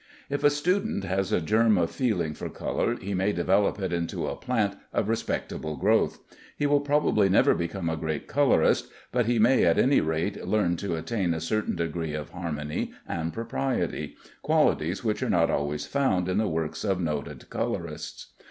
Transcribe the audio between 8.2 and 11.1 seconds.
colorist, but he may at any rate learn to